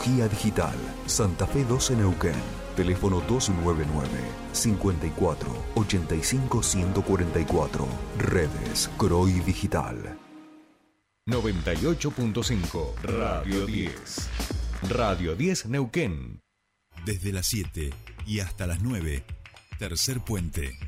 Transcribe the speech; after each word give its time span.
Tecnología 0.00 0.28
digital. 0.28 0.78
Santa 1.04 1.46
Fe 1.46 1.62
12 1.64 1.96
Neuquén. 1.96 2.34
Teléfono 2.74 3.20
299 3.20 4.08
54 4.52 5.64
85 5.74 6.62
144. 6.62 7.86
Redes 8.18 8.90
Croy 8.96 9.32
Digital. 9.40 10.16
98.5 11.26 12.94
Radio 13.02 13.66
10. 13.66 14.28
Radio 14.88 15.36
10 15.36 15.66
Neuquén. 15.66 16.40
Desde 17.04 17.32
las 17.32 17.46
7 17.46 17.90
y 18.26 18.40
hasta 18.40 18.66
las 18.66 18.80
9. 18.80 19.22
Tercer 19.78 20.20
puente. 20.20 20.78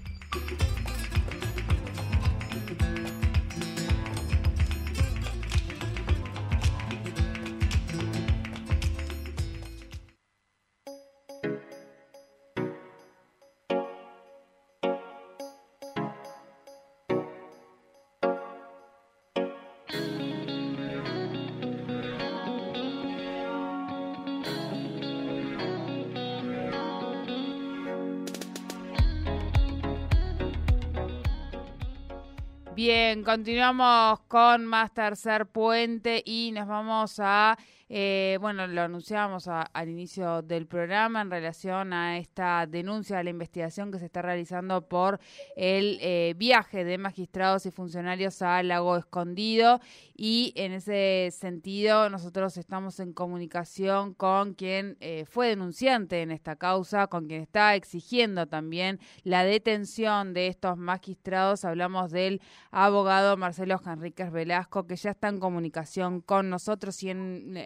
Bien, 32.84 33.22
continuamos 33.22 34.18
con 34.26 34.66
más 34.66 34.92
tercer 34.92 35.46
puente 35.46 36.20
y 36.26 36.50
nos 36.50 36.66
vamos 36.66 37.20
a 37.20 37.56
eh, 37.94 38.38
bueno, 38.40 38.66
lo 38.66 38.80
anunciábamos 38.80 39.48
al 39.48 39.88
inicio 39.90 40.40
del 40.40 40.66
programa 40.66 41.20
en 41.20 41.30
relación 41.30 41.92
a 41.92 42.16
esta 42.16 42.66
denuncia 42.66 43.18
de 43.18 43.24
la 43.24 43.28
investigación 43.28 43.92
que 43.92 43.98
se 43.98 44.06
está 44.06 44.22
realizando 44.22 44.88
por 44.88 45.20
el 45.56 45.98
eh, 46.00 46.32
viaje 46.38 46.84
de 46.84 46.96
magistrados 46.96 47.66
y 47.66 47.70
funcionarios 47.70 48.40
a 48.40 48.62
Lago 48.62 48.96
Escondido 48.96 49.78
y 50.16 50.54
en 50.56 50.72
ese 50.72 51.28
sentido 51.32 52.08
nosotros 52.08 52.56
estamos 52.56 53.00
en 53.00 53.12
comunicación 53.12 54.14
con 54.14 54.54
quien 54.54 54.96
eh, 55.00 55.24
fue 55.26 55.48
denunciante 55.48 56.22
en 56.22 56.30
esta 56.30 56.56
causa, 56.56 57.08
con 57.08 57.26
quien 57.26 57.42
está 57.42 57.74
exigiendo 57.74 58.46
también 58.46 59.00
la 59.24 59.44
detención 59.44 60.32
de 60.32 60.46
estos 60.46 60.78
magistrados. 60.78 61.66
Hablamos 61.66 62.10
del 62.10 62.40
abogado 62.70 63.36
Marcelo 63.36 63.80
Enríquez 63.84 64.30
Velasco, 64.30 64.86
que 64.86 64.96
ya 64.96 65.10
está 65.10 65.28
en 65.28 65.40
comunicación 65.40 66.20
con 66.20 66.48
nosotros 66.48 67.02
y 67.02 67.10
en, 67.10 67.56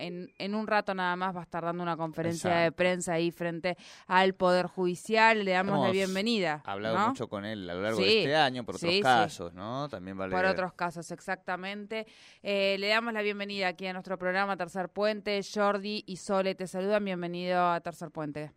un 0.54 0.66
rato 0.66 0.94
nada 0.94 1.16
más 1.16 1.34
va 1.34 1.40
a 1.40 1.42
estar 1.42 1.64
dando 1.64 1.82
una 1.82 1.96
conferencia 1.96 2.54
de 2.56 2.72
prensa 2.72 3.14
ahí 3.14 3.30
frente 3.30 3.76
al 4.06 4.34
Poder 4.34 4.66
Judicial. 4.66 5.44
Le 5.44 5.52
damos 5.52 5.86
la 5.86 5.90
bienvenida. 5.90 6.62
hablado 6.64 7.08
mucho 7.08 7.28
con 7.28 7.44
él 7.44 7.68
a 7.68 7.74
lo 7.74 7.82
largo 7.82 7.98
de 7.98 8.18
este 8.18 8.34
año 8.34 8.64
por 8.64 8.76
otros 8.76 9.00
casos, 9.00 9.54
¿no? 9.54 9.88
También 9.88 10.16
vale. 10.16 10.34
Por 10.34 10.44
otros 10.44 10.72
casos, 10.74 11.10
exactamente. 11.10 12.06
Eh, 12.42 12.76
le 12.78 12.88
damos 12.88 13.12
la 13.12 13.22
bienvenida 13.22 13.68
aquí 13.68 13.86
a 13.86 13.92
nuestro 13.92 14.18
programa 14.18 14.56
Tercer 14.56 14.88
Puente. 14.88 15.40
Jordi 15.42 16.04
y 16.06 16.16
Sole 16.16 16.54
te 16.54 16.66
saludan. 16.66 17.04
Bienvenido 17.04 17.70
a 17.70 17.80
Tercer 17.80 18.10
Puente. 18.10 18.52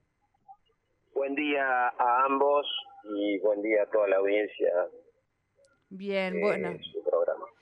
Buen 1.13 1.35
día 1.35 1.89
a 1.89 2.25
ambos 2.25 2.65
y 3.03 3.39
buen 3.39 3.61
día 3.61 3.83
a 3.83 3.85
toda 3.87 4.07
la 4.07 4.17
audiencia. 4.17 4.71
Bien, 5.89 6.39
bueno. 6.39 6.77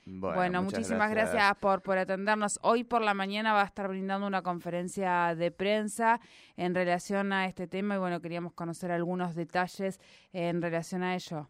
Bueno, 0.10 0.64
muchísimas 0.64 1.12
gracias. 1.12 1.58
por, 1.60 1.82
por 1.82 1.98
atendernos. 1.98 2.60
Hoy 2.64 2.86
por 2.86 3.02
la 3.02 3.14
mañana 3.14 3.54
va 3.54 3.62
a 3.62 3.66
estar 3.66 3.90
brindando 3.90 4.26
una 4.26 4.42
conferencia 4.42 5.36
de 5.36 5.52
prensa 5.52 6.22
en 6.56 6.74
relación 6.74 7.34
a 7.34 7.46
este 7.46 7.68
tema 7.68 7.96
y 7.96 7.98
bueno, 7.98 8.22
queríamos 8.22 8.54
conocer 8.54 8.92
algunos 8.92 9.36
detalles 9.36 10.00
en 10.32 10.62
relación 10.62 11.04
a 11.04 11.16
ello. 11.16 11.50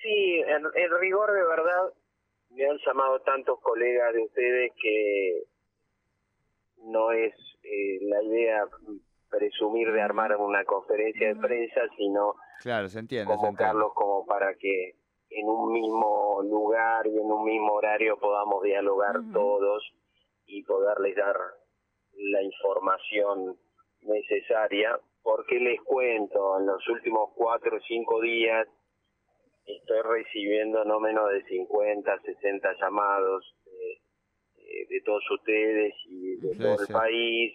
Sí, 0.00 0.40
en, 0.46 0.62
rigor 1.00 1.32
de 1.32 1.42
verdad 1.42 1.92
me 2.50 2.64
han 2.64 2.78
llamado 2.86 3.20
tantos 3.22 3.58
colegas 3.60 4.14
de 4.14 4.22
ustedes 4.22 4.72
que 4.80 5.42
no 6.84 7.10
es 7.10 7.34
eh, 7.64 7.98
la 8.02 8.22
idea 8.22 8.64
presumir 9.28 9.90
de 9.90 10.00
armar 10.00 10.36
una 10.36 10.64
conferencia 10.64 11.28
de 11.28 11.34
prensa, 11.34 11.80
sino 11.96 12.36
claro, 12.60 12.88
se 12.88 13.00
entiende, 13.00 13.34
convocarlos 13.34 13.92
como 13.94 14.24
para 14.24 14.54
que 14.54 14.94
en 15.30 15.48
un 15.48 15.72
mismo 15.72 16.42
lugar 16.42 17.06
y 17.06 17.18
en 17.18 17.30
un 17.30 17.44
mismo 17.44 17.72
horario 17.74 18.18
podamos 18.18 18.62
dialogar 18.62 19.16
todos 19.32 19.82
y 20.46 20.62
poderles 20.62 21.16
dar 21.16 21.36
la 22.12 22.42
información 22.42 23.56
necesaria, 24.02 24.98
porque 25.22 25.58
les 25.58 25.80
cuento, 25.82 26.58
en 26.60 26.66
los 26.66 26.88
últimos 26.88 27.30
cuatro 27.34 27.76
o 27.76 27.80
cinco 27.80 28.20
días 28.20 28.68
estoy 29.66 30.00
recibiendo 30.02 30.84
no 30.84 31.00
menos 31.00 31.28
de 31.30 31.42
50, 31.42 32.20
60 32.20 32.72
llamados 32.80 33.56
de, 33.64 34.86
de 34.88 35.00
todos 35.04 35.28
ustedes 35.32 35.92
y 36.06 36.36
de 36.36 36.56
todo 36.56 36.80
el 36.80 36.92
país 36.92 37.52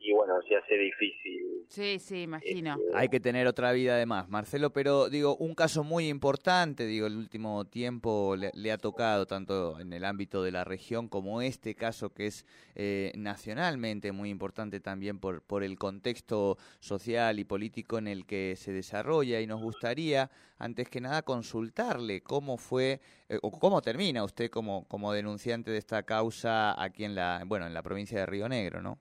y 0.00 0.12
bueno, 0.12 0.34
se 0.48 0.56
hace 0.56 0.76
difícil. 0.76 1.66
Sí, 1.68 1.98
sí, 1.98 2.22
imagino. 2.22 2.74
Este, 2.74 2.96
Hay 2.96 3.08
que 3.08 3.20
tener 3.20 3.46
otra 3.46 3.70
vida 3.72 3.94
además, 3.94 4.28
Marcelo, 4.28 4.70
pero 4.70 5.08
digo, 5.08 5.36
un 5.36 5.54
caso 5.54 5.84
muy 5.84 6.08
importante, 6.08 6.86
digo, 6.86 7.06
el 7.06 7.16
último 7.16 7.66
tiempo 7.66 8.34
le, 8.34 8.72
ha 8.72 8.78
tocado 8.78 9.26
tanto 9.26 9.78
en 9.78 9.92
el 9.92 10.04
ámbito 10.04 10.42
de 10.42 10.52
la 10.52 10.64
región 10.64 11.08
como 11.08 11.42
este 11.42 11.74
caso 11.74 12.14
que 12.14 12.26
es 12.26 12.46
eh, 12.74 13.12
nacionalmente 13.14 14.10
muy 14.10 14.30
importante 14.30 14.80
también 14.80 15.18
por, 15.20 15.42
por 15.42 15.62
el 15.62 15.78
contexto 15.78 16.56
social 16.80 17.38
y 17.38 17.44
político 17.44 17.98
en 17.98 18.08
el 18.08 18.26
que 18.26 18.56
se 18.56 18.72
desarrolla 18.72 19.40
y 19.40 19.46
nos 19.46 19.60
gustaría, 19.60 20.30
antes 20.58 20.88
que 20.88 21.00
nada, 21.00 21.22
consultarle 21.22 22.22
cómo 22.22 22.56
fue 22.56 23.00
eh, 23.28 23.38
o 23.42 23.50
cómo 23.50 23.82
termina 23.82 24.24
usted 24.24 24.50
como, 24.50 24.88
como 24.88 25.12
denunciante 25.12 25.70
de 25.70 25.78
esta 25.78 26.02
causa 26.04 26.82
aquí 26.82 27.04
en 27.04 27.14
la, 27.14 27.44
bueno, 27.46 27.66
en 27.66 27.74
la 27.74 27.82
provincia 27.82 28.18
de 28.18 28.26
Río 28.26 28.48
Negro, 28.48 28.80
¿no? 28.80 28.98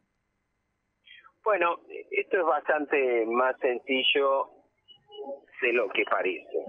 Bueno, 1.49 1.77
esto 2.11 2.37
es 2.37 2.45
bastante 2.45 3.25
más 3.25 3.57
sencillo 3.57 4.49
de 5.63 5.73
lo 5.73 5.89
que 5.89 6.03
parece. 6.05 6.63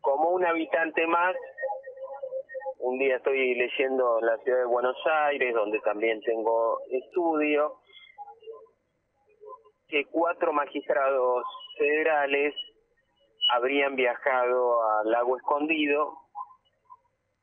Como 0.00 0.30
un 0.30 0.46
habitante 0.46 1.06
más, 1.06 1.36
un 2.78 2.98
día 2.98 3.16
estoy 3.16 3.54
leyendo 3.54 4.18
en 4.20 4.26
la 4.26 4.38
ciudad 4.38 4.60
de 4.60 4.64
Buenos 4.64 4.96
Aires, 5.04 5.52
donde 5.52 5.78
también 5.80 6.22
tengo 6.22 6.78
estudio, 6.90 7.74
que 9.88 10.06
cuatro 10.06 10.54
magistrados 10.54 11.44
federales 11.76 12.54
habrían 13.52 13.94
viajado 13.94 14.90
al 15.00 15.10
lago 15.10 15.36
escondido 15.36 16.14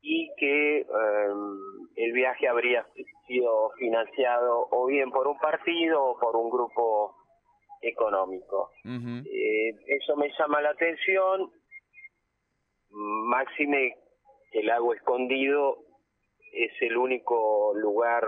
y 0.00 0.34
que 0.36 0.80
em, 0.80 1.83
el 1.96 2.12
viaje 2.12 2.48
habría 2.48 2.86
sido 3.26 3.70
financiado 3.78 4.68
o 4.70 4.86
bien 4.86 5.10
por 5.10 5.26
un 5.28 5.38
partido 5.38 6.02
o 6.02 6.18
por 6.18 6.36
un 6.36 6.50
grupo 6.50 7.16
económico. 7.82 8.70
Eh, 8.84 9.74
eso 9.86 10.16
me 10.16 10.30
llama 10.38 10.60
la 10.60 10.70
atención, 10.70 11.50
máxime 12.90 13.96
el 14.52 14.66
lago 14.66 14.94
escondido 14.94 15.84
es 16.54 16.70
el 16.80 16.96
único 16.96 17.72
lugar, 17.74 18.24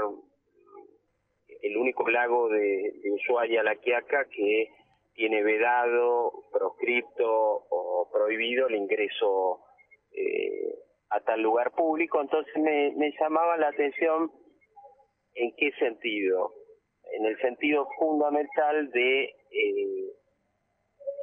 el 1.62 1.76
único 1.76 2.08
lago 2.08 2.48
de, 2.48 2.92
de 3.02 3.12
Ushuaia, 3.12 3.62
La 3.62 3.76
Quiaca, 3.76 4.24
que 4.24 4.68
tiene 5.14 5.42
vedado, 5.42 6.32
proscripto 6.52 7.26
o 7.70 8.10
prohibido 8.12 8.66
el 8.66 8.74
ingreso 8.74 9.60
eh, 10.12 10.74
a 11.26 11.32
tal 11.32 11.42
lugar 11.42 11.72
público, 11.72 12.20
entonces 12.20 12.54
me, 12.56 12.92
me 12.96 13.12
llamaba 13.20 13.56
la 13.56 13.68
atención 13.68 14.30
en 15.34 15.52
qué 15.56 15.72
sentido, 15.72 16.52
en 17.12 17.26
el 17.26 17.38
sentido 17.40 17.88
fundamental 17.98 18.90
de 18.90 19.24
eh, 19.24 20.12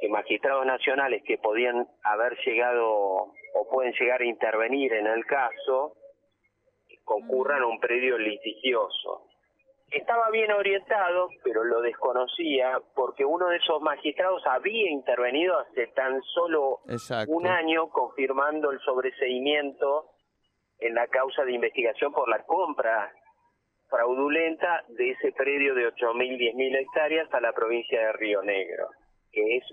que 0.00 0.08
magistrados 0.08 0.66
nacionales 0.66 1.22
que 1.24 1.38
podían 1.38 1.86
haber 2.02 2.36
llegado 2.44 2.86
o 2.86 3.68
pueden 3.70 3.92
llegar 3.98 4.20
a 4.20 4.26
intervenir 4.26 4.92
en 4.92 5.06
el 5.06 5.24
caso 5.24 5.96
concurran 7.04 7.62
a 7.62 7.66
un 7.66 7.80
predio 7.80 8.18
litigioso. 8.18 9.26
Estaba 9.94 10.28
bien 10.30 10.50
orientado, 10.50 11.28
pero 11.44 11.62
lo 11.62 11.80
desconocía 11.80 12.80
porque 12.94 13.24
uno 13.24 13.48
de 13.48 13.58
esos 13.58 13.80
magistrados 13.80 14.42
había 14.46 14.90
intervenido 14.90 15.58
hace 15.58 15.86
tan 15.88 16.20
solo 16.22 16.80
un 17.28 17.46
año 17.46 17.88
confirmando 17.90 18.72
el 18.72 18.80
sobreseimiento 18.80 20.10
en 20.78 20.94
la 20.94 21.06
causa 21.06 21.44
de 21.44 21.52
investigación 21.52 22.12
por 22.12 22.28
la 22.28 22.42
compra 22.44 23.12
fraudulenta 23.88 24.84
de 24.88 25.10
ese 25.10 25.30
predio 25.32 25.74
de 25.74 25.86
8.000, 25.86 26.54
10.000 26.54 26.76
hectáreas 26.76 27.32
a 27.32 27.40
la 27.40 27.52
provincia 27.52 28.00
de 28.00 28.12
Río 28.14 28.42
Negro, 28.42 28.88
que 29.30 29.58
es 29.58 29.64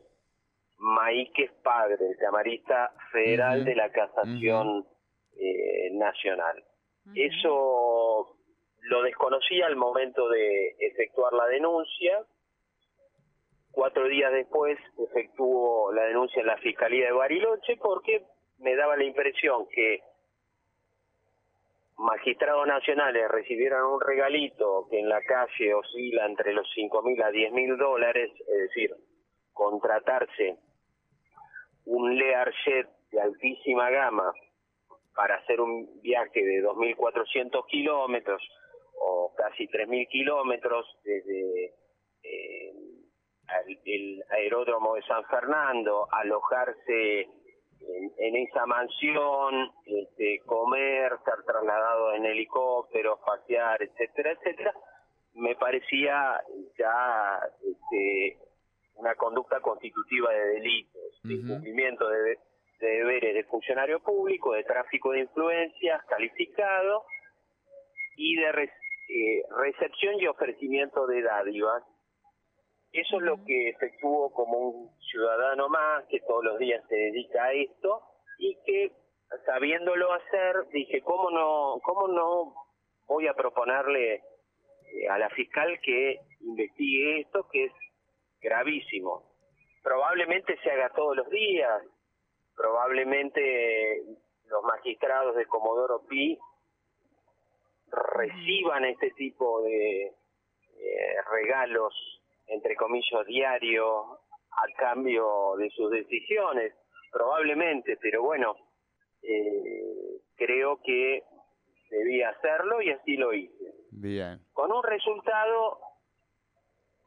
Maíquez 0.77 1.51
Padre, 1.63 1.97
el 2.07 2.17
camarista 2.17 2.93
federal 3.11 3.65
de 3.65 3.75
la 3.75 3.91
Casación 3.91 4.85
eh, 5.35 5.89
Nacional. 5.93 6.63
Eso 7.15 8.37
lo 8.81 9.03
desconocía 9.03 9.67
al 9.67 9.75
momento 9.75 10.27
de 10.29 10.75
efectuar 10.79 11.33
la 11.33 11.45
denuncia. 11.47 12.19
Cuatro 13.71 14.07
días 14.07 14.31
después 14.33 14.77
efectuó 14.97 15.93
la 15.93 16.03
denuncia 16.03 16.41
en 16.41 16.47
la 16.47 16.57
Fiscalía 16.57 17.05
de 17.05 17.11
Bariloche 17.13 17.77
porque 17.77 18.25
me 18.59 18.75
daba 18.75 18.97
la 18.97 19.03
impresión 19.03 19.67
que 19.69 20.01
magistrados 21.97 22.67
nacionales 22.67 23.29
recibieran 23.29 23.83
un 23.85 24.01
regalito 24.01 24.87
que 24.89 24.99
en 24.99 25.07
la 25.07 25.21
calle 25.21 25.73
oscila 25.73 26.25
entre 26.25 26.53
los 26.53 26.67
cinco 26.73 27.03
mil 27.03 27.21
a 27.21 27.29
diez 27.29 27.51
mil 27.53 27.77
dólares, 27.77 28.31
es 28.39 28.57
decir, 28.69 28.95
contratarse 29.53 30.57
un 31.85 32.17
Learjet 32.17 32.87
de 33.11 33.21
altísima 33.21 33.89
gama 33.89 34.33
para 35.15 35.35
hacer 35.35 35.61
un 35.61 36.01
viaje 36.01 36.43
de 36.43 36.63
2.400 36.63 37.65
kilómetros 37.67 38.41
o 39.03 39.33
casi 39.35 39.67
3.000 39.67 40.07
kilómetros 40.09 40.85
desde 41.03 41.73
eh, 42.23 42.73
el 43.85 44.23
aeródromo 44.29 44.95
de 44.95 45.01
San 45.03 45.23
Fernando, 45.25 46.07
alojarse 46.11 47.27
en, 48.17 48.35
esa 48.35 48.65
mansión, 48.65 49.71
este, 49.85 50.39
comer, 50.45 51.11
ser 51.25 51.43
trasladado 51.45 52.13
en 52.13 52.25
helicóptero, 52.25 53.19
pasear, 53.25 53.81
etcétera, 53.81 54.31
etcétera, 54.33 54.73
me 55.33 55.55
parecía 55.55 56.41
ya 56.77 57.39
este, 57.63 58.37
una 58.95 59.15
conducta 59.15 59.59
constitutiva 59.61 60.31
de 60.31 60.45
delitos, 60.53 61.21
de 61.23 61.33
incumplimiento 61.33 62.07
de, 62.07 62.37
deberes 62.79 63.33
de 63.35 63.43
funcionario 63.45 63.99
público, 63.99 64.53
de 64.53 64.63
tráfico 64.63 65.11
de 65.11 65.21
influencias 65.21 66.03
calificado 66.05 67.03
y 68.17 68.35
de 68.35 68.51
eh, 69.13 69.43
recepción 69.57 70.19
y 70.21 70.27
ofrecimiento 70.27 71.05
de 71.05 71.21
dádivas. 71.21 71.83
Eso 72.93 73.17
es 73.17 73.21
lo 73.23 73.43
que 73.43 73.69
efectúo 73.69 74.31
como 74.31 74.57
un 74.57 74.99
ciudadano 74.99 75.67
más 75.67 76.05
que 76.05 76.21
todos 76.21 76.45
los 76.45 76.57
días 76.59 76.81
se 76.87 76.95
dedica 76.95 77.43
a 77.43 77.53
esto 77.53 78.01
y 78.37 78.57
que 78.65 78.91
sabiéndolo 79.45 80.13
hacer 80.13 80.55
dije 80.71 81.01
cómo 81.01 81.29
no 81.29 81.79
cómo 81.83 82.07
no 82.07 82.53
voy 83.07 83.27
a 83.27 83.33
proponerle 83.33 84.15
eh, 84.15 85.09
a 85.09 85.17
la 85.17 85.29
fiscal 85.29 85.77
que 85.81 86.19
investigue 86.39 87.21
esto 87.21 87.47
que 87.51 87.65
es 87.65 87.73
gravísimo. 88.39 89.23
Probablemente 89.83 90.57
se 90.63 90.71
haga 90.71 90.89
todos 90.93 91.17
los 91.17 91.29
días, 91.29 91.83
probablemente 92.55 94.03
los 94.47 94.63
magistrados 94.63 95.35
de 95.35 95.45
Comodoro 95.47 96.01
Pi 96.07 96.39
reciban 97.91 98.85
este 98.85 99.11
tipo 99.11 99.61
de 99.63 100.03
eh, 100.05 101.15
regalos 101.31 101.93
entre 102.51 102.75
comillas, 102.75 103.25
diario 103.27 104.19
a 104.51 104.65
cambio 104.77 105.55
de 105.57 105.69
sus 105.69 105.89
decisiones, 105.89 106.73
probablemente, 107.11 107.97
pero 108.01 108.21
bueno, 108.21 108.55
eh, 109.23 110.19
creo 110.35 110.81
que 110.83 111.23
debía 111.89 112.29
hacerlo 112.29 112.81
y 112.81 112.91
así 112.91 113.15
lo 113.15 113.33
hice. 113.33 113.73
Bien. 113.91 114.39
Con 114.51 114.71
un 114.71 114.83
resultado 114.83 115.79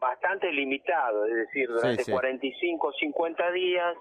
bastante 0.01 0.51
limitado, 0.51 1.27
es 1.27 1.35
decir, 1.35 1.69
durante 1.69 2.11
45 2.11 2.87
o 2.87 2.93
50 2.93 3.51
días 3.53 3.97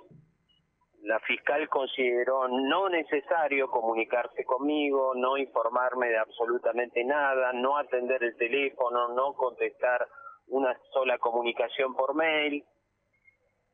la 1.03 1.19
fiscal 1.19 1.67
consideró 1.67 2.47
no 2.47 2.87
necesario 2.87 3.69
comunicarse 3.69 4.45
conmigo, 4.45 5.13
no 5.15 5.37
informarme 5.37 6.07
de 6.07 6.17
absolutamente 6.17 7.03
nada, 7.03 7.51
no 7.51 7.77
atender 7.77 8.23
el 8.23 8.37
teléfono, 8.37 9.09
no 9.09 9.33
contestar 9.33 10.07
una 10.47 10.77
sola 10.93 11.17
comunicación 11.17 11.93
por 11.93 12.15
mail, 12.15 12.63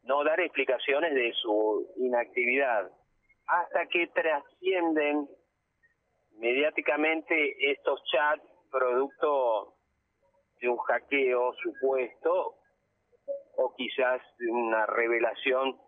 no 0.04 0.24
dar 0.24 0.40
explicaciones 0.40 1.14
de 1.14 1.32
su 1.34 1.94
inactividad, 1.98 2.90
hasta 3.46 3.86
que 3.86 4.08
trascienden 4.08 5.28
mediáticamente 6.32 7.72
estos 7.72 8.04
chats 8.06 8.44
producto 8.72 9.76
de 10.62 10.70
un 10.70 10.78
hackeo 10.78 11.54
supuesto 11.62 12.56
o 13.58 13.76
quizás 13.76 14.20
de 14.40 14.52
una 14.52 14.88
revelación 14.88 15.80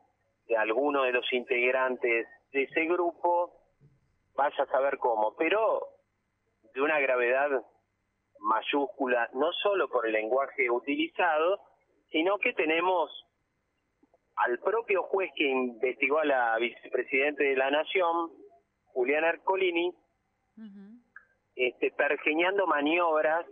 de 0.52 0.58
alguno 0.58 1.04
de 1.04 1.14
los 1.14 1.32
integrantes 1.32 2.28
de 2.52 2.64
ese 2.64 2.84
grupo, 2.84 3.54
vaya 4.36 4.64
a 4.64 4.68
saber 4.68 4.98
cómo, 4.98 5.34
pero 5.38 5.88
de 6.74 6.82
una 6.82 7.00
gravedad 7.00 7.50
mayúscula, 8.40 9.30
no 9.34 9.54
solo 9.54 9.88
por 9.88 10.06
el 10.06 10.12
lenguaje 10.12 10.70
utilizado, 10.70 11.62
sino 12.10 12.38
que 12.38 12.52
tenemos 12.52 13.10
al 14.36 14.60
propio 14.60 15.04
juez 15.04 15.32
que 15.38 15.48
investigó 15.48 16.20
a 16.20 16.26
la 16.26 16.58
vicepresidente 16.58 17.46
de 17.46 17.56
la 17.56 17.72
Nación, 17.72 18.32
Julián 18.88 19.24
Arcolini, 19.24 19.96
este, 21.56 21.92
pergeñando 21.92 22.68
maniobras 22.68 23.46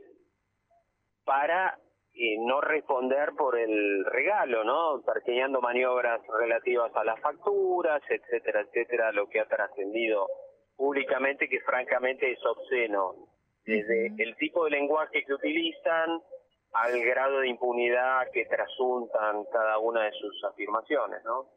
para 1.23 1.79
eh, 2.21 2.35
no 2.37 2.59
responder 2.59 3.31
por 3.37 3.57
el 3.57 4.03
regalo, 4.03 4.65
¿no? 4.65 5.01
Pergeñando 5.03 5.61
maniobras 5.61 6.19
relativas 6.37 6.93
a 6.93 7.05
las 7.05 7.17
facturas, 7.21 8.01
etcétera, 8.09 8.59
etcétera, 8.59 9.13
lo 9.13 9.29
que 9.29 9.39
ha 9.39 9.45
trascendido 9.45 10.27
públicamente, 10.75 11.47
que 11.47 11.61
francamente 11.61 12.29
es 12.29 12.45
obsceno 12.45 13.15
desde 13.63 14.07
el 14.21 14.35
tipo 14.35 14.65
de 14.65 14.71
lenguaje 14.71 15.23
que 15.23 15.33
utilizan 15.33 16.21
al 16.73 16.99
grado 17.05 17.39
de 17.39 17.47
impunidad 17.47 18.29
que 18.33 18.43
trasuntan 18.47 19.45
cada 19.53 19.77
una 19.77 20.03
de 20.03 20.11
sus 20.11 20.43
afirmaciones, 20.43 21.23
¿no? 21.23 21.47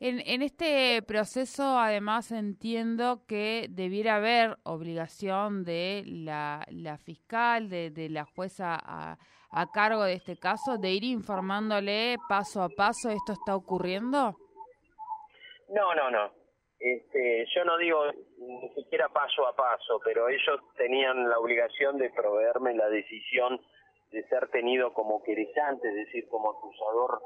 En, 0.00 0.20
en 0.26 0.42
este 0.42 1.02
proceso, 1.02 1.78
además, 1.78 2.32
entiendo 2.32 3.24
que 3.26 3.66
debiera 3.70 4.16
haber 4.16 4.56
obligación 4.64 5.64
de 5.64 6.02
la, 6.06 6.66
la 6.70 6.98
fiscal, 6.98 7.68
de, 7.68 8.08
la 8.10 8.24
jueza 8.24 8.78
a, 8.80 9.18
a 9.50 9.66
cargo 9.72 10.04
de 10.04 10.14
este 10.14 10.36
caso, 10.36 10.78
de 10.78 10.90
ir 10.90 11.04
informándole 11.04 12.16
paso 12.28 12.62
a 12.62 12.68
paso 12.68 13.10
esto 13.10 13.32
está 13.32 13.54
ocurriendo. 13.54 14.36
No, 15.68 15.94
no, 15.94 16.10
no. 16.10 16.32
Este, 16.78 17.46
yo 17.54 17.64
no 17.64 17.78
digo 17.78 17.98
ni 18.38 18.68
siquiera 18.74 19.08
paso 19.08 19.46
a 19.46 19.56
paso, 19.56 20.00
pero 20.04 20.28
ellos 20.28 20.60
tenían 20.76 21.28
la 21.28 21.38
obligación 21.38 21.96
de 21.96 22.10
proveerme 22.10 22.74
la 22.74 22.88
decisión 22.90 23.60
de 24.10 24.22
ser 24.28 24.48
tenido 24.50 24.92
como 24.92 25.22
querellante, 25.22 25.88
es 25.88 25.94
decir, 25.94 26.28
como 26.28 26.50
acusador 26.50 27.22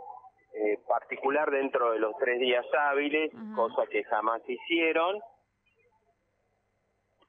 eh, 0.61 0.79
particular 0.89 1.51
dentro 1.51 1.93
de 1.93 2.01
los 2.01 2.17
tres 2.19 2.41
días 2.41 2.67
hábiles, 2.75 3.31
cosa 3.55 3.87
que 3.87 4.03
jamás 4.05 4.43
hicieron. 4.49 5.21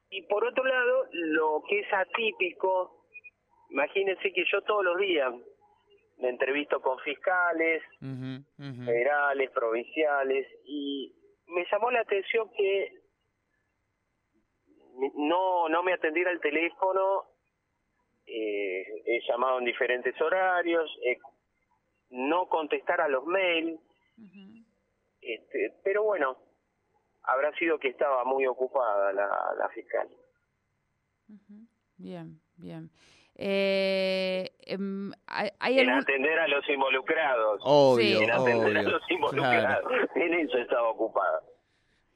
Y 0.09 0.23
por 0.23 0.43
otro 0.43 0.63
lado, 0.63 1.05
lo 1.11 1.61
que 1.69 1.81
es 1.81 1.93
atípico, 1.93 3.05
imagínense 3.69 4.33
que 4.33 4.43
yo 4.51 4.61
todos 4.63 4.83
los 4.83 4.97
días 4.97 5.31
me 6.17 6.29
entrevisto 6.29 6.81
con 6.81 6.97
fiscales, 6.99 7.83
federales, 8.57 9.51
provinciales, 9.51 10.47
y 10.65 11.13
me 11.47 11.65
llamó 11.71 11.91
la 11.91 12.01
atención 12.01 12.49
que 12.57 12.93
no 15.15 15.69
no 15.69 15.83
me 15.83 15.93
atendiera 15.93 16.31
el 16.31 16.41
teléfono 16.41 17.25
eh, 18.25 18.85
he 19.05 19.21
llamado 19.27 19.59
en 19.59 19.65
diferentes 19.65 20.19
horarios 20.21 20.89
no 22.09 22.47
contestar 22.47 23.01
a 23.01 23.07
los 23.07 23.25
mails. 23.25 23.79
Este, 25.21 25.79
pero 25.83 26.03
bueno 26.03 26.37
habrá 27.23 27.53
sido 27.57 27.77
que 27.77 27.89
estaba 27.89 28.23
muy 28.23 28.47
ocupada 28.47 29.13
la, 29.13 29.29
la 29.57 29.69
fiscal. 29.69 30.07
Bien 31.97 32.41
bien. 32.59 32.89
Eh, 33.41 34.51
em, 34.65 35.11
¿hay 35.27 35.79
en 35.79 35.89
atender 35.89 36.39
a 36.39 36.47
los 36.49 36.67
involucrados. 36.69 37.61
Obvio, 37.63 38.21
en 38.21 38.31
atender 38.31 38.77
a 38.77 38.83
los 38.83 39.01
involucrados. 39.09 39.91
En 40.15 40.33
eso 40.33 40.57
estaba 40.57 40.89
ocupada. 40.89 41.28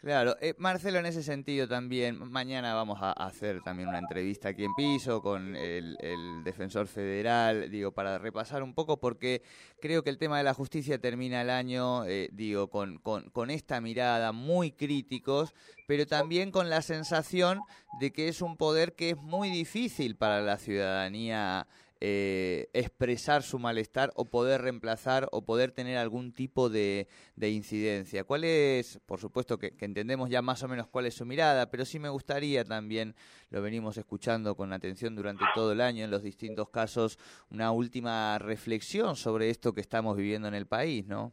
Claro, 0.04 0.36
eh, 0.42 0.54
Marcelo, 0.58 1.00
en 1.00 1.06
ese 1.06 1.24
sentido 1.24 1.66
también, 1.66 2.30
mañana 2.30 2.74
vamos 2.74 3.00
a 3.02 3.14
hacer 3.14 3.62
también 3.62 3.88
una 3.88 4.00
entrevista 4.00 4.50
aquí 4.50 4.66
en 4.66 4.76
piso 4.76 5.22
con 5.22 5.56
el, 5.56 5.96
defensor 6.44 6.88
federal, 6.88 7.72
digo, 7.72 7.94
para 7.94 8.18
repasar 8.18 8.64
un 8.64 8.74
poco, 8.74 9.00
porque 9.00 9.44
creo 9.80 10.04
que 10.04 10.10
el 10.10 10.18
tema 10.18 10.38
de 10.38 10.44
la 10.44 10.54
justicia 10.54 11.00
termina 11.00 11.42
el 11.42 11.50
año, 11.50 12.04
eh, 12.04 12.28
digo, 12.34 12.70
con, 12.70 12.98
con, 12.98 13.30
con 13.30 13.50
esta 13.50 13.80
mirada 13.80 14.34
muy 14.34 14.74
críticos, 14.74 15.54
pero 15.88 16.06
también 16.06 16.52
con 16.52 16.70
la 16.70 16.82
sensación 16.82 17.62
de 18.02 18.12
que 18.12 18.28
es 18.28 18.42
un 18.42 18.58
poder 18.58 18.96
que 18.96 19.12
es 19.12 19.18
muy 19.18 19.50
difícil 19.52 20.18
para 20.18 20.42
la 20.42 20.58
ciudadanía 20.58 21.66
eh, 22.06 22.68
expresar 22.74 23.44
su 23.44 23.60
malestar 23.60 24.12
o 24.18 24.26
poder 24.26 24.62
reemplazar 24.62 25.30
o 25.32 25.46
poder 25.46 25.72
tener 25.72 25.98
algún 25.98 26.34
tipo 26.34 26.68
de, 26.68 27.08
incidencia. 27.40 28.26
¿Cuál 28.26 28.44
es, 28.44 29.00
por 29.06 29.22
supuesto 29.22 29.58
que, 29.58 29.72
entendemos 29.80 30.30
ya 30.30 30.42
más 30.42 30.62
o 30.64 30.68
menos 30.68 30.90
cuál 30.90 31.06
es 31.06 31.14
su 31.14 31.26
mirada, 31.26 31.72
pero 31.72 31.86
sí 31.86 32.00
me 32.00 32.10
gustaría 32.10 32.66
también, 32.66 33.16
lo 33.52 33.62
venimos 33.62 33.96
escuchando 33.98 34.54
con 34.58 34.74
atención 34.74 35.16
durante 35.16 35.46
todo 35.56 35.72
el 35.72 35.80
año 35.80 36.04
en 36.04 36.12
los 36.12 36.24
distintos 36.24 36.70
casos, 36.70 37.18
una 37.50 37.72
última 37.72 38.38
reflexión 38.38 39.16
sobre 39.16 39.50
esto 39.50 39.74
que 39.74 39.80
estamos 39.80 40.18
viviendo 40.18 40.50
en 40.50 40.56
el 40.56 40.68
país, 40.68 41.08
¿no? 41.08 41.32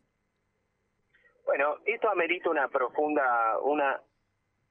Bueno, 1.46 1.78
esto 1.84 2.08
amerita 2.08 2.48
una 2.48 2.68
profunda, 2.68 3.58
una 3.64 4.00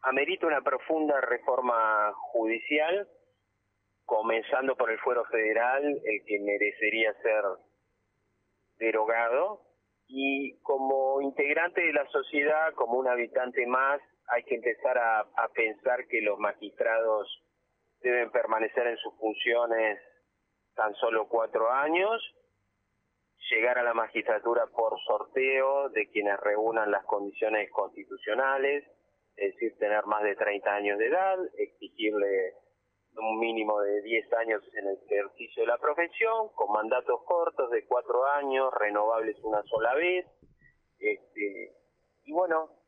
amerita 0.04 0.48
una 0.48 0.62
profunda 0.62 1.20
reforma 1.20 2.14
judicial 2.14 3.06
comenzando 4.10 4.76
por 4.76 4.90
el 4.90 4.98
fuero 5.00 5.24
federal, 5.26 5.84
el 5.86 6.26
que 6.26 6.40
merecería 6.40 7.14
ser 7.22 7.44
derogado, 8.80 9.62
y 10.08 10.60
como 10.64 11.22
integrante 11.22 11.80
de 11.82 11.94
la 11.94 12.08
sociedad, 12.08 12.74
como 12.74 12.98
un 12.98 13.08
habitante 13.08 13.68
más, 13.68 14.02
hay 14.30 14.44
que 14.44 14.56
empezar 14.56 14.98
a, 14.98 15.28
pensar 15.54 16.08
que 16.08 16.22
los 16.22 16.40
magistrados 16.40 17.28
deben 18.02 18.32
permanecer 18.32 18.88
en 18.88 18.98
sus 18.98 19.16
funciones 19.20 20.00
tan 20.74 20.96
solo 20.96 21.28
cuatro 21.28 21.70
años, 21.70 22.20
llegar 23.52 23.78
a 23.78 23.84
la 23.84 23.94
magistratura 23.94 24.66
por 24.76 25.00
sorteo 25.02 25.90
de 25.90 26.10
quienes 26.10 26.40
reúnan 26.40 26.90
las 26.90 27.06
condiciones 27.06 27.70
constitucionales, 27.72 28.84
es 29.36 29.54
decir, 29.54 29.78
tener 29.78 30.04
más 30.06 30.24
de 30.24 30.36
30 30.36 30.74
años 30.74 30.98
de 30.98 31.08
edad, 31.08 31.38
exigirle 31.58 32.54
un 33.20 33.40
mínimo 33.40 33.82
de 33.82 34.02
10 34.02 34.34
años 34.34 34.64
en 34.74 34.88
el 34.88 34.98
ejercicio 35.06 35.64
de 35.64 35.68
la 35.68 35.78
profesión, 35.78 36.50
con 36.56 36.72
mandatos 36.72 37.22
cortos 37.26 37.70
de 37.72 37.86
4 37.86 38.26
años, 38.26 38.74
renovables 38.80 39.38
una 39.44 39.64
sola 39.64 39.94
vez, 39.96 40.26
este, 41.00 41.74
y 42.24 42.32
bueno, 42.32 42.80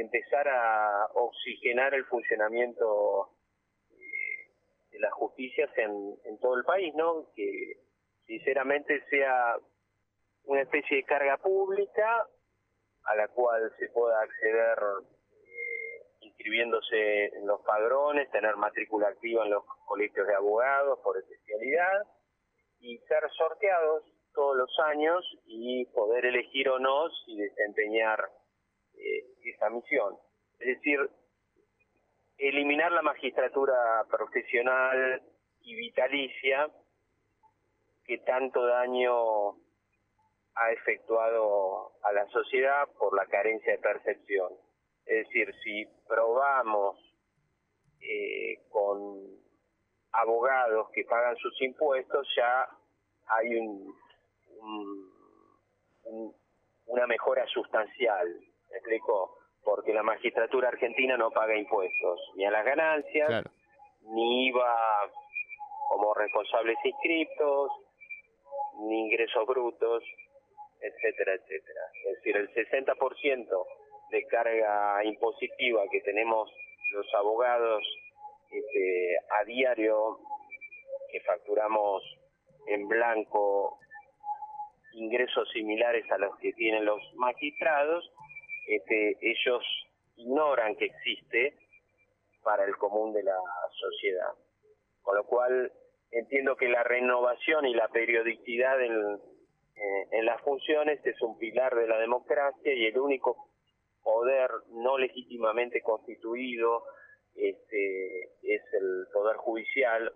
empezar 0.00 0.48
a 0.48 1.06
oxigenar 1.14 1.94
el 1.94 2.04
funcionamiento 2.06 3.30
eh, 3.90 4.50
de 4.92 4.98
las 4.98 5.12
justicias 5.12 5.70
en, 5.76 6.16
en 6.24 6.38
todo 6.38 6.56
el 6.56 6.64
país, 6.64 6.94
¿no? 6.94 7.26
Que 7.34 7.80
sinceramente 8.26 9.04
sea 9.08 9.56
una 10.44 10.62
especie 10.62 10.98
de 10.98 11.04
carga 11.04 11.36
pública 11.38 12.26
a 13.04 13.14
la 13.14 13.28
cual 13.28 13.72
se 13.78 13.88
pueda 13.88 14.20
acceder 14.20 14.78
inscribiéndose 16.46 17.26
en 17.36 17.46
los 17.46 17.60
padrones, 17.62 18.30
tener 18.30 18.56
matrícula 18.56 19.08
activa 19.08 19.44
en 19.44 19.50
los 19.50 19.64
colegios 19.84 20.26
de 20.26 20.34
abogados 20.34 20.98
por 21.02 21.18
especialidad 21.18 22.02
y 22.78 22.98
ser 22.98 23.28
sorteados 23.36 24.04
todos 24.32 24.56
los 24.56 24.78
años 24.80 25.24
y 25.46 25.86
poder 25.86 26.26
elegir 26.26 26.68
o 26.68 26.78
no 26.78 27.08
si 27.24 27.36
desempeñar 27.36 28.30
eh, 28.94 29.24
esa 29.44 29.70
misión. 29.70 30.16
Es 30.60 30.76
decir, 30.76 31.10
eliminar 32.38 32.92
la 32.92 33.02
magistratura 33.02 34.04
profesional 34.08 35.22
y 35.62 35.74
vitalicia 35.74 36.70
que 38.04 38.18
tanto 38.18 38.64
daño 38.66 39.50
ha 40.54 40.70
efectuado 40.72 41.92
a 42.02 42.12
la 42.12 42.26
sociedad 42.28 42.88
por 42.98 43.16
la 43.16 43.26
carencia 43.26 43.72
de 43.72 43.78
percepción. 43.78 44.52
Es 45.06 45.26
decir, 45.26 45.54
si 45.62 45.86
probamos 46.08 46.98
eh, 48.00 48.58
con 48.70 49.22
abogados 50.12 50.90
que 50.92 51.04
pagan 51.04 51.36
sus 51.36 51.62
impuestos, 51.62 52.26
ya 52.36 52.68
hay 53.28 53.54
un, 53.56 53.94
una 56.86 57.06
mejora 57.06 57.46
sustancial. 57.46 58.28
¿Me 58.70 58.76
explico? 58.78 59.38
Porque 59.62 59.94
la 59.94 60.02
magistratura 60.02 60.68
argentina 60.68 61.16
no 61.16 61.30
paga 61.30 61.56
impuestos 61.56 62.20
ni 62.34 62.44
a 62.44 62.50
las 62.50 62.64
ganancias, 62.64 63.44
ni 64.02 64.48
IVA 64.48 64.76
como 65.88 66.14
responsables 66.14 66.76
inscriptos, 66.84 67.70
ni 68.80 69.06
ingresos 69.06 69.46
brutos, 69.46 70.02
etcétera, 70.80 71.34
etcétera. 71.34 71.80
Es 72.06 72.16
decir, 72.16 72.36
el 72.36 72.52
60% 72.54 73.66
de 74.10 74.24
carga 74.26 75.04
impositiva 75.04 75.82
que 75.90 76.00
tenemos 76.00 76.50
los 76.92 77.14
abogados 77.14 77.82
este, 78.50 79.16
a 79.40 79.44
diario, 79.44 80.18
que 81.10 81.20
facturamos 81.20 82.02
en 82.68 82.86
blanco 82.88 83.78
ingresos 84.92 85.48
similares 85.52 86.10
a 86.10 86.18
los 86.18 86.36
que 86.38 86.52
tienen 86.52 86.84
los 86.84 87.00
magistrados, 87.16 88.10
este, 88.68 89.16
ellos 89.20 89.62
ignoran 90.16 90.74
que 90.76 90.86
existe 90.86 91.54
para 92.42 92.64
el 92.64 92.76
común 92.76 93.12
de 93.12 93.22
la 93.22 93.36
sociedad. 93.72 94.32
Con 95.02 95.16
lo 95.16 95.24
cual 95.24 95.72
entiendo 96.10 96.56
que 96.56 96.68
la 96.68 96.82
renovación 96.82 97.66
y 97.66 97.74
la 97.74 97.88
periodicidad 97.88 98.80
en, 98.80 99.20
en 100.12 100.24
las 100.24 100.40
funciones 100.42 101.04
es 101.04 101.20
un 101.20 101.36
pilar 101.38 101.74
de 101.74 101.86
la 101.86 101.98
democracia 101.98 102.72
y 102.72 102.86
el 102.86 102.98
único 102.98 103.50
poder 104.06 104.48
no 104.68 104.96
legítimamente 104.98 105.82
constituido 105.82 106.84
este, 107.34 108.22
es 108.40 108.62
el 108.72 109.08
poder 109.12 109.36
judicial 109.36 110.12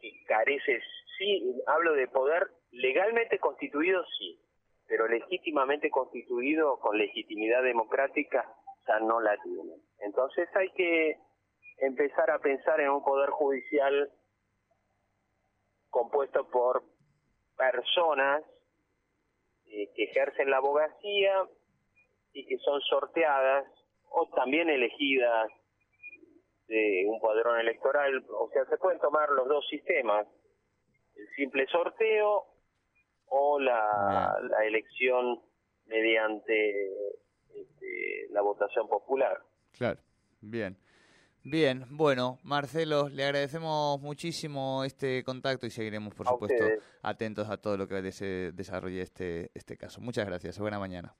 que 0.00 0.24
carece, 0.26 0.80
sí, 1.18 1.54
hablo 1.66 1.92
de 1.92 2.08
poder 2.08 2.48
legalmente 2.70 3.38
constituido, 3.38 4.02
sí, 4.18 4.40
pero 4.86 5.06
legítimamente 5.06 5.90
constituido 5.90 6.78
con 6.80 6.96
legitimidad 6.96 7.62
democrática 7.62 8.50
ya 8.88 9.00
no 9.00 9.20
la 9.20 9.36
tiene. 9.42 9.74
Entonces 9.98 10.48
hay 10.56 10.70
que 10.70 11.18
empezar 11.76 12.30
a 12.30 12.38
pensar 12.38 12.80
en 12.80 12.88
un 12.88 13.04
poder 13.04 13.28
judicial 13.30 14.10
compuesto 15.90 16.48
por 16.48 16.84
personas 17.54 18.42
eh, 19.66 19.92
que 19.94 20.04
ejercen 20.04 20.50
la 20.50 20.56
abogacía 20.56 21.46
y 22.36 22.44
que 22.44 22.58
son 22.58 22.80
sorteadas 22.82 23.64
o 24.10 24.28
también 24.34 24.68
elegidas 24.68 25.50
de 26.68 27.04
un 27.08 27.18
padrón 27.18 27.58
electoral. 27.58 28.22
O 28.28 28.50
sea, 28.52 28.66
se 28.66 28.76
pueden 28.76 29.00
tomar 29.00 29.30
los 29.30 29.48
dos 29.48 29.66
sistemas, 29.68 30.26
el 31.14 31.28
simple 31.34 31.66
sorteo 31.68 32.44
o 33.28 33.58
la, 33.58 34.38
la 34.42 34.64
elección 34.66 35.40
mediante 35.86 37.14
este, 37.54 38.26
la 38.30 38.42
votación 38.42 38.86
popular. 38.86 39.38
Claro, 39.72 39.98
bien. 40.42 40.76
Bien, 41.42 41.84
bueno, 41.90 42.38
Marcelo, 42.42 43.08
le 43.08 43.24
agradecemos 43.24 44.00
muchísimo 44.00 44.84
este 44.84 45.22
contacto 45.24 45.64
y 45.64 45.70
seguiremos, 45.70 46.12
por 46.12 46.26
supuesto, 46.26 46.64
atentos 47.02 47.48
a 47.48 47.56
todo 47.56 47.76
lo 47.76 47.86
que 47.86 48.10
se 48.10 48.52
desarrolle 48.52 49.00
este, 49.00 49.52
este 49.54 49.76
caso. 49.76 50.00
Muchas 50.00 50.26
gracias, 50.26 50.58
buena 50.58 50.80
mañana. 50.80 51.14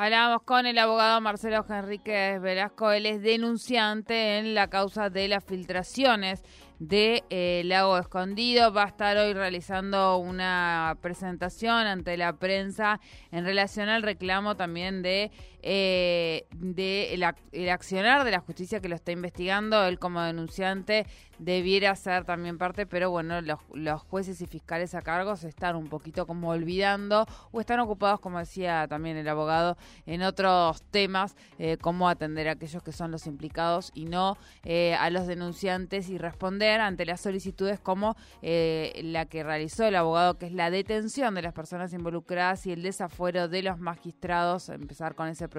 Hablábamos 0.00 0.42
con 0.44 0.64
el 0.64 0.78
abogado 0.78 1.20
Marcelo 1.20 1.66
Enríquez 1.68 2.40
Velasco, 2.40 2.92
él 2.92 3.04
es 3.04 3.20
denunciante 3.20 4.38
en 4.38 4.54
la 4.54 4.70
causa 4.70 5.10
de 5.10 5.26
las 5.26 5.42
filtraciones 5.42 6.44
de 6.78 7.24
eh, 7.30 7.62
Lago 7.64 7.98
Escondido. 7.98 8.72
Va 8.72 8.84
a 8.84 8.86
estar 8.86 9.16
hoy 9.16 9.32
realizando 9.32 10.18
una 10.18 10.96
presentación 11.02 11.88
ante 11.88 12.16
la 12.16 12.34
prensa 12.34 13.00
en 13.32 13.44
relación 13.44 13.88
al 13.88 14.04
reclamo 14.04 14.54
también 14.54 15.02
de, 15.02 15.32
eh, 15.70 16.46
de 16.56 17.12
el, 17.12 17.68
accionar 17.68 18.24
de 18.24 18.30
la 18.30 18.40
justicia 18.40 18.80
que 18.80 18.88
lo 18.88 18.94
está 18.94 19.12
investigando. 19.12 19.84
Él 19.84 19.98
como 19.98 20.22
denunciante 20.22 21.06
debiera 21.38 21.94
ser 21.94 22.24
también 22.24 22.56
parte, 22.56 22.86
pero 22.86 23.10
bueno, 23.10 23.42
los, 23.42 23.58
los, 23.74 24.00
jueces 24.00 24.40
y 24.40 24.46
fiscales 24.46 24.94
a 24.94 25.02
cargo 25.02 25.36
se 25.36 25.48
están 25.48 25.76
un 25.76 25.88
poquito 25.88 26.26
como 26.26 26.48
olvidando 26.48 27.26
o 27.52 27.60
están 27.60 27.80
ocupados, 27.80 28.18
como 28.18 28.38
decía 28.38 28.86
también 28.88 29.18
el 29.18 29.28
abogado, 29.28 29.76
en 30.06 30.22
otros 30.22 30.82
temas, 30.84 31.36
eh, 31.58 31.76
como 31.76 32.08
atender 32.08 32.48
a 32.48 32.52
aquellos 32.52 32.82
que 32.82 32.92
son 32.92 33.10
los 33.10 33.26
implicados 33.26 33.92
y 33.94 34.06
no 34.06 34.38
eh, 34.64 34.94
a 34.94 35.10
los 35.10 35.26
denunciantes 35.26 36.08
y 36.08 36.16
responder 36.16 36.80
ante 36.80 37.04
las 37.04 37.20
solicitudes 37.20 37.78
como 37.78 38.16
eh, 38.40 38.98
la 39.04 39.26
que 39.26 39.44
realizó 39.44 39.84
el 39.84 39.96
abogado, 39.96 40.38
que 40.38 40.46
es 40.46 40.52
la 40.52 40.70
detención 40.70 41.34
de 41.34 41.42
las 41.42 41.52
personas 41.52 41.92
involucradas 41.92 42.66
y 42.66 42.72
el 42.72 42.82
desafuero 42.82 43.48
de 43.48 43.62
los 43.62 43.78
magistrados, 43.78 44.70
empezar 44.70 45.14
con 45.14 45.28
ese 45.28 45.46
proceso 45.46 45.57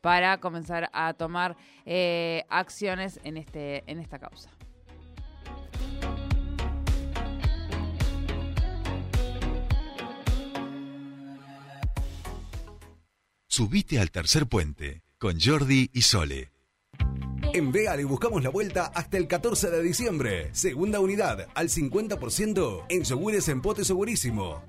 para 0.00 0.38
comenzar 0.38 0.90
a 0.92 1.14
tomar 1.14 1.56
acciones 2.48 3.20
en, 3.24 3.36
este, 3.36 3.84
en 3.86 3.98
esta 3.98 4.18
causa. 4.18 4.50
Subite 13.56 14.00
al 14.00 14.10
tercer 14.10 14.48
puente 14.48 15.04
con 15.16 15.38
Jordi 15.38 15.88
y 15.92 16.02
Sole. 16.02 16.50
En 17.52 17.70
Vea 17.70 17.94
le 17.94 18.04
buscamos 18.04 18.42
la 18.42 18.50
vuelta 18.50 18.86
hasta 18.86 19.16
el 19.16 19.28
14 19.28 19.70
de 19.70 19.80
diciembre. 19.80 20.48
Segunda 20.50 20.98
unidad 20.98 21.46
al 21.54 21.68
50% 21.68 22.86
en 22.88 23.04
Segures 23.04 23.48
en 23.48 23.62
Pote 23.62 23.84
Segurísimo. 23.84 24.64